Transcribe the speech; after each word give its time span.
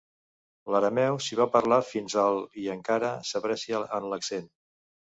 L'arameu 0.75 1.19
s'hi 1.25 1.37
va 1.41 1.47
parlar 1.57 1.79
fins 1.91 2.17
al 2.25 2.43
i 2.65 2.69
encara 2.79 3.13
s'aprecia 3.35 3.87
en 4.01 4.15
l'accent. 4.15 4.53